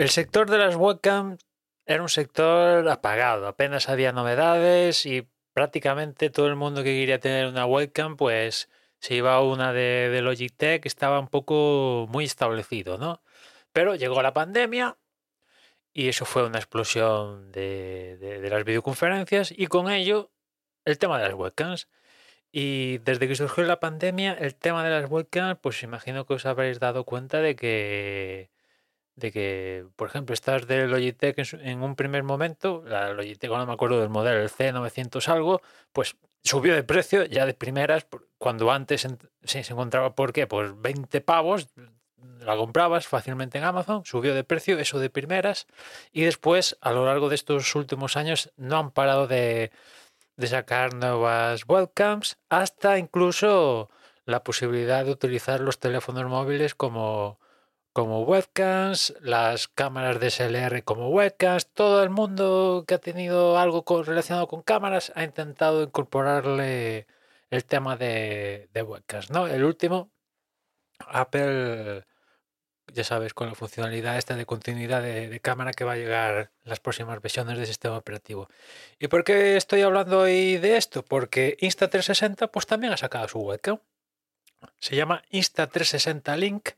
[0.00, 1.44] El sector de las webcams
[1.84, 7.46] era un sector apagado, apenas había novedades y prácticamente todo el mundo que quería tener
[7.46, 12.96] una webcam, pues se iba a una de, de Logitech, estaba un poco muy establecido,
[12.96, 13.20] ¿no?
[13.74, 14.96] Pero llegó la pandemia
[15.92, 20.30] y eso fue una explosión de- de las videoconferencias y con ello
[20.86, 21.88] el tema de las webcams.
[22.52, 26.46] Y desde que surgió la pandemia, el tema de las webcams, pues imagino que os
[26.46, 28.50] habréis dado cuenta de que
[29.16, 33.72] de que, por ejemplo, estas de Logitech en, un primer momento, la Logitech, no me
[33.72, 35.60] acuerdo del modelo, el C900 algo,
[35.92, 38.06] pues subió de precio ya de primeras,
[38.38, 39.06] cuando antes
[39.44, 40.46] sí, se encontraba, ¿por qué?
[40.46, 41.68] Pues 20 pavos,
[42.40, 45.66] la comprabas fácilmente en Amazon, subió de precio, eso de primeras,
[46.12, 49.70] y después, a lo largo de estos últimos años, no han parado de,
[50.36, 53.90] de sacar nuevas webcams, hasta incluso
[54.24, 57.38] la posibilidad de utilizar los teléfonos móviles como
[57.92, 64.46] como webcams, las cámaras DSLR como webcams, todo el mundo que ha tenido algo relacionado
[64.48, 67.06] con cámaras ha intentado incorporarle
[67.50, 69.46] el tema de, de webcams, ¿no?
[69.48, 70.10] El último,
[71.00, 72.04] Apple,
[72.92, 76.52] ya sabes, con la funcionalidad esta de continuidad de, de cámara que va a llegar
[76.64, 78.48] en las próximas versiones del sistema operativo.
[79.00, 81.04] ¿Y por qué estoy hablando hoy de esto?
[81.04, 83.78] Porque Insta360 pues también ha sacado su webcam.
[84.78, 86.70] Se llama Insta360 Link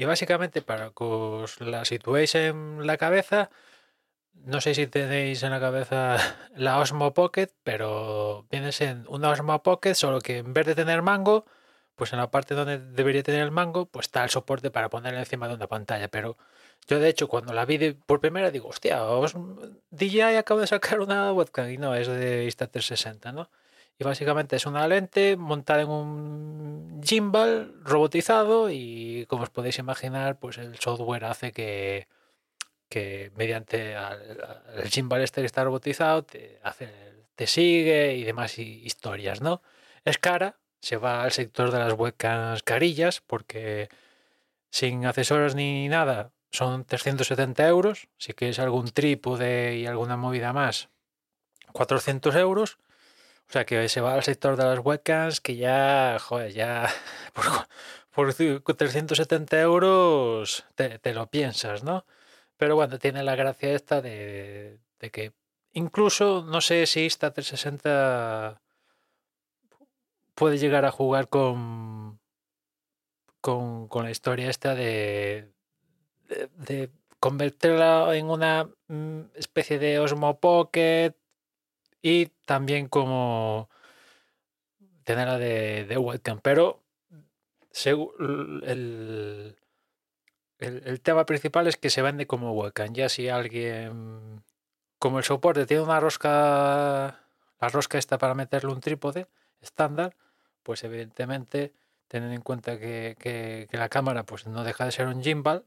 [0.00, 3.50] y básicamente para que os la situéis en la cabeza,
[4.34, 6.16] no sé si tenéis en la cabeza
[6.56, 11.02] la Osmo Pocket, pero viene siendo una Osmo Pocket, solo que en vez de tener
[11.02, 11.44] mango,
[11.96, 15.20] pues en la parte donde debería tener el mango, pues está el soporte para ponerla
[15.20, 16.08] encima de una pantalla.
[16.08, 16.36] Pero
[16.88, 19.34] yo de hecho cuando la vi por primera digo, hostia, Os-
[19.90, 23.50] DJI acaba de sacar una webcam y no, es de Insta360, ¿no?
[24.00, 30.38] Y básicamente es una lente montada en un gimbal robotizado y como os podéis imaginar,
[30.38, 32.08] pues el software hace que,
[32.88, 36.88] que mediante el gimbal este que está robotizado te, hace,
[37.34, 39.60] te sigue y demás hi- historias, ¿no?
[40.06, 43.90] Es cara, se va al sector de las webcams carillas porque
[44.70, 48.08] sin accesorios ni nada son 370 euros.
[48.16, 50.88] Si quieres algún trípode y alguna movida más,
[51.72, 52.78] 400 euros.
[53.50, 56.88] O sea que se va al sector de las webcams que ya, joder, ya
[57.34, 57.44] por,
[58.14, 62.06] por ci- 370 euros te, te lo piensas, ¿no?
[62.56, 65.32] Pero bueno, tiene la gracia esta de, de que
[65.72, 68.60] incluso, no sé si esta 360
[70.36, 72.20] puede llegar a jugar con,
[73.40, 75.52] con, con la historia esta de,
[76.28, 81.14] de, de convertirla en una mm, especie de Osmo Pocket
[82.02, 83.68] y también como
[85.04, 86.40] tenerla de, de webcam.
[86.42, 86.82] Pero
[87.84, 89.56] el,
[90.58, 92.92] el, tema principal es que se vende como webcam.
[92.92, 94.42] Ya si alguien,
[94.98, 97.20] como el soporte tiene una rosca,
[97.60, 99.26] la rosca esta para meterle un trípode
[99.60, 100.16] estándar,
[100.62, 101.72] pues evidentemente
[102.08, 105.64] teniendo en cuenta que, que- que la cámara pues no deja de ser un gimbal,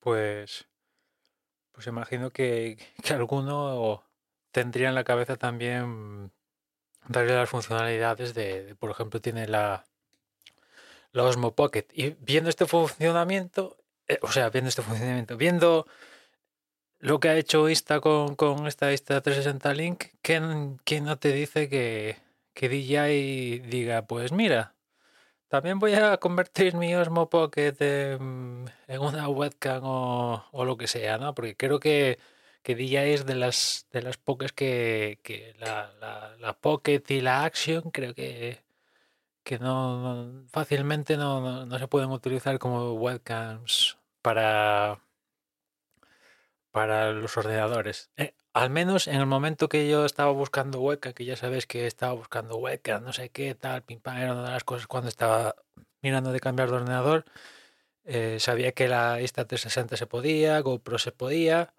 [0.00, 0.66] pues
[1.72, 4.02] pues imagino que, que alguno
[4.56, 6.32] tendría en la cabeza también
[7.08, 9.84] darle las funcionalidades de, por ejemplo, tiene la,
[11.12, 11.84] la Osmo Pocket.
[11.92, 13.76] Y viendo este funcionamiento,
[14.08, 15.86] eh, o sea, viendo este funcionamiento, viendo
[17.00, 21.32] lo que ha hecho Insta con, con esta Insta 360 Link, ¿quién, quién no te
[21.32, 22.16] dice que,
[22.54, 24.74] que DJI diga, pues mira,
[25.48, 30.86] también voy a convertir mi Osmo Pocket en, en una webcam o, o lo que
[30.86, 31.34] sea, ¿no?
[31.34, 32.18] Porque creo que,
[32.66, 35.20] que DJI es de las, de las pocas que,
[35.60, 38.64] la, la- la Pocket y la Action creo que,
[39.44, 45.00] que no, fácilmente no, no- se pueden utilizar como webcams para,
[46.72, 48.10] para los ordenadores.
[48.16, 51.86] Eh, al menos en el momento que yo estaba buscando webcam, que ya sabes que
[51.86, 55.54] estaba buscando webcam, no sé qué, tal, pim era una de las cosas cuando estaba
[56.02, 57.24] mirando de cambiar de ordenador.
[58.04, 61.72] eh, sabía que la Insta360 se podía, GoPro se podía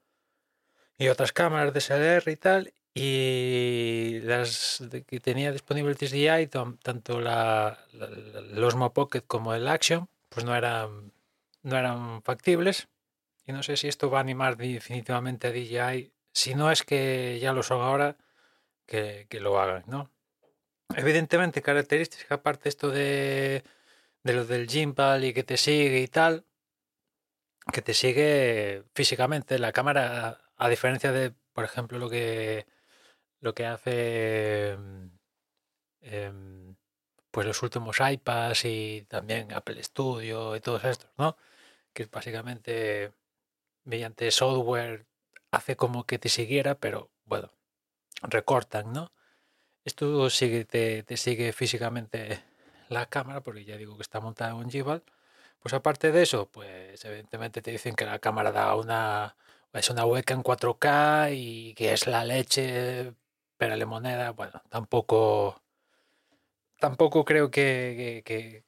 [0.98, 2.74] y otras cámaras de SLR y tal.
[2.94, 6.50] Y las que tenía disponible el
[6.82, 11.12] tanto la, los Osmo Pocket como el Action, pues no eran,
[11.62, 12.88] no eran factibles.
[13.46, 16.12] Y no sé si esto va a animar definitivamente a DJI.
[16.34, 18.18] Si no es que ya lo son ahora,
[18.86, 20.10] que, que lo hagan, ¿no?
[20.96, 23.64] Evidentemente, características, aparte esto de
[24.28, 26.46] de lo del gimbal y que te sigue y tal,
[27.72, 29.58] que te sigue físicamente.
[29.58, 32.66] La cámara, a diferencia de, por ejemplo, lo que
[33.40, 34.78] lo que hace
[36.02, 36.76] em,
[37.32, 41.38] pues los últimos iPads y también Apple Studio y todos estos, ¿no?
[41.94, 43.14] Que básicamente
[43.86, 45.08] mediante software
[45.52, 47.54] hace como que te siguiera, pero bueno,
[48.24, 49.12] recortan, ¿no?
[49.86, 52.44] Esto sigue, te, te sigue físicamente
[52.90, 55.04] la cámara, porque ya digo que está montada en un Gimbal,
[55.60, 59.36] pues aparte de eso, pues evidentemente te dicen que la cámara da una
[59.74, 63.14] es una hueca en 4K y que es la leche,
[63.58, 65.62] pero la moneda, bueno, tampoco
[66.80, 68.64] tampoco creo que,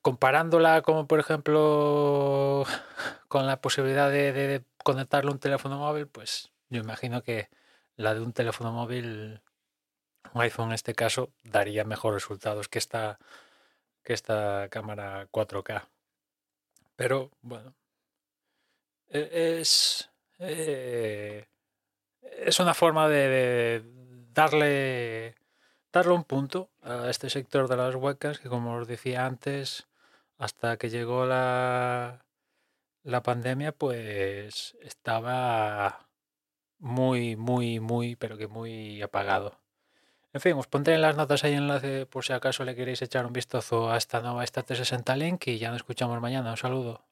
[0.00, 2.64] comparándola como por ejemplo
[3.28, 7.48] con la posibilidad de, de conectarle un teléfono móvil, pues yo imagino que
[7.96, 9.42] la de un teléfono móvil
[10.34, 13.18] un iPhone en este caso daría mejores resultados que esta,
[14.02, 15.88] que esta cámara 4K.
[16.96, 17.74] Pero bueno,
[19.08, 20.10] e, es,
[20.42, 21.46] eh,
[22.22, 23.82] es una forma de,
[24.34, 25.36] darle,
[25.92, 29.86] darle un punto a este sector de las webcams que como os decía antes,
[30.38, 32.24] hasta que llegó la,
[33.02, 36.08] la pandemia, pues estaba
[36.78, 39.62] muy, muy, muy, pero que muy apagado.
[40.34, 43.26] En fin, os pondré en las notas ahí enlace por si acaso le queréis echar
[43.26, 46.50] un vistazo a esta nueva Stat 60 Link y ya nos escuchamos mañana.
[46.52, 47.11] Un saludo.